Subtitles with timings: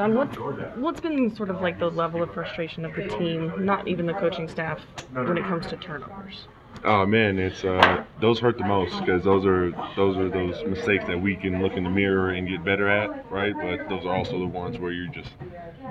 [0.00, 0.34] John, what's,
[0.76, 4.14] what's been sort of like the level of frustration of the team, not even the
[4.14, 4.80] coaching staff,
[5.12, 6.46] when it comes to turnovers?
[6.84, 11.04] Oh man, it's uh, those hurt the most because those are those are those mistakes
[11.04, 13.52] that we can look in the mirror and get better at, right?
[13.54, 15.32] But those are also the ones where you're just,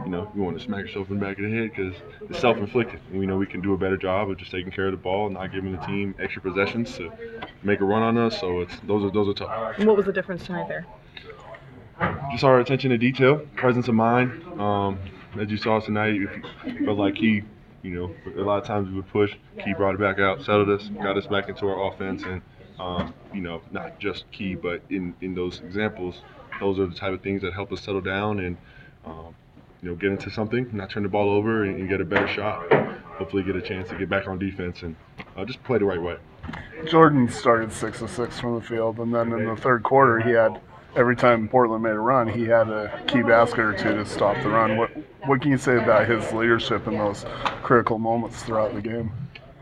[0.03, 1.93] you know, you want to smack yourself in the back of the head because
[2.27, 2.99] it's self-inflicted.
[3.13, 5.27] We know we can do a better job of just taking care of the ball
[5.27, 7.11] and not giving the team extra possessions to
[7.61, 8.39] make a run on us.
[8.39, 9.77] So it's those are those are tough.
[9.77, 10.87] And what was the difference tonight there?
[12.31, 14.43] Just our attention to detail, presence of mind.
[14.59, 14.99] Um,
[15.39, 16.19] as you saw tonight,
[16.85, 17.43] felt like he
[17.81, 19.33] you know, a lot of times we would push.
[19.63, 22.41] Key brought it back out, settled us, got us back into our offense, and
[22.79, 26.21] um, you know, not just Key, but in in those examples,
[26.59, 28.57] those are the type of things that help us settle down and
[29.05, 29.35] um,
[29.81, 32.27] you know get into something, not turn the ball over, and, and, get a better
[32.27, 32.71] shot.
[33.17, 34.95] Hopefully, get a chance to get back on defense and
[35.37, 36.17] uh, just play the right way.
[36.85, 40.31] Jordan started six of six from the field, and then in the third quarter, he
[40.31, 40.59] had
[40.95, 44.41] every time Portland made a run, he had a key basket or two to stop
[44.43, 44.77] the run.
[44.77, 44.91] What
[45.25, 47.25] what can you say about his leadership in those
[47.63, 49.11] critical moments throughout the game?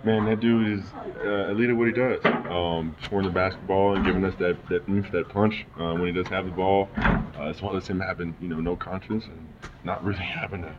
[0.03, 0.85] Man, that dude is
[1.25, 1.75] uh, a leader.
[1.75, 5.93] What he does, um, scoring the basketball and giving us that that that punch uh,
[5.93, 6.89] when he does have the ball.
[6.97, 9.47] Uh, as well as him having you know no conscience and
[9.83, 10.75] not really having a.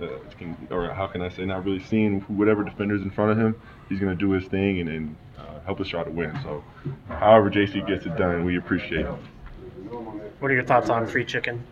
[0.00, 0.18] Uh,
[0.70, 3.54] or how can I say, not really seeing whatever defender's in front of him,
[3.88, 6.36] he's going to do his thing and, and uh, help us try to win.
[6.42, 6.64] So,
[7.08, 9.14] however JC gets it done, we appreciate it.
[10.38, 11.64] What are your thoughts on free chicken?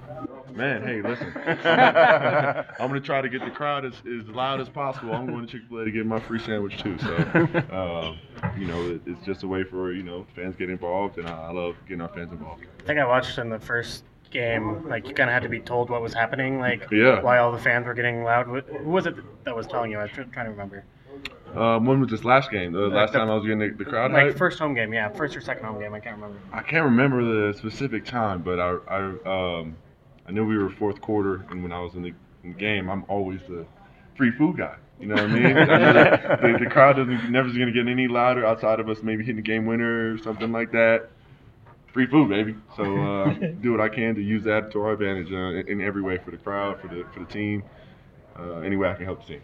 [0.54, 1.32] Man, hey, listen.
[1.36, 5.14] I'm gonna try to get the crowd as, as loud as possible.
[5.14, 6.98] I'm going to Chick Fil A to get my free sandwich too.
[6.98, 7.14] So,
[7.72, 8.16] uh,
[8.58, 11.48] you know, it, it's just a way for you know fans get involved, and I,
[11.48, 12.64] I love getting our fans involved.
[12.80, 15.60] I think I watched in the first game, like you kind of had to be
[15.60, 17.20] told what was happening, like yeah.
[17.20, 18.46] why all the fans were getting loud.
[18.46, 19.98] Who was it that was telling you?
[19.98, 20.84] I was trying to remember.
[21.56, 22.72] Um, when was this last game?
[22.72, 24.38] The last the, time I was getting the, the crowd Like hype?
[24.38, 25.94] first home game, yeah, first or second home game.
[25.94, 26.38] I can't remember.
[26.52, 29.76] I can't remember the specific time, but I I um
[30.30, 32.12] I knew we were fourth quarter, and when I was in the,
[32.44, 33.66] in the game, I'm always the
[34.16, 34.76] free food guy.
[35.00, 35.56] You know what I mean?
[35.56, 39.22] I the, the, crowd doesn't never going to get any louder outside of us maybe
[39.24, 41.08] hitting the game winner or something like that.
[41.92, 42.54] Free food, baby.
[42.76, 45.80] So uh, do what I can to use that to our advantage uh, in, in,
[45.80, 47.64] every way for the crowd, for the for the team,
[48.38, 49.42] uh, any way I can help the team.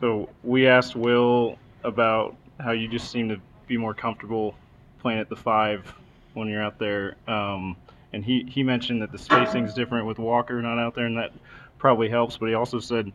[0.00, 4.54] So we asked Will about how you just seem to be more comfortable
[5.00, 5.92] playing at the five
[6.34, 7.16] when you're out there.
[7.26, 7.76] Um,
[8.12, 11.32] and he, he mentioned that the spacing's different with Walker not out there, and that
[11.78, 12.36] probably helps.
[12.36, 13.12] But he also said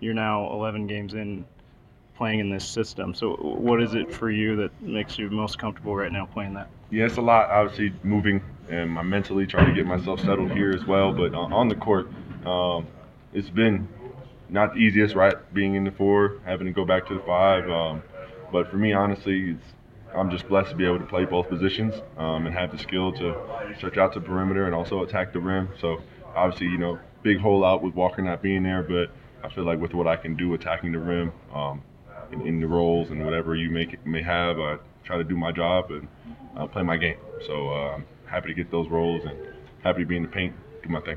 [0.00, 1.44] you're now 11 games in
[2.16, 3.14] playing in this system.
[3.14, 6.68] So what is it for you that makes you most comfortable right now playing that?
[6.90, 7.50] Yeah, it's a lot.
[7.50, 11.12] Obviously, moving and I'm mentally trying to get myself settled here as well.
[11.12, 12.08] But on the court,
[12.46, 12.86] um,
[13.32, 13.88] it's been
[14.52, 15.34] not the easiest, right?
[15.54, 17.68] Being in the four, having to go back to the five.
[17.68, 18.02] Um,
[18.52, 19.56] but for me, honestly,
[20.14, 23.12] I'm just blessed to be able to play both positions um, and have the skill
[23.12, 25.70] to stretch out to perimeter and also attack the rim.
[25.80, 26.02] So
[26.36, 29.10] obviously, you know, big hole out with Walker not being there, but
[29.42, 31.82] I feel like with what I can do attacking the rim um,
[32.30, 35.50] in, in, the rolls and whatever you may may have, I try to do my
[35.50, 36.08] job and
[36.56, 37.16] uh, play my game.
[37.46, 39.36] So uh, I'm happy to get those rolls and
[39.82, 41.16] happy to be in the paint, do my thing.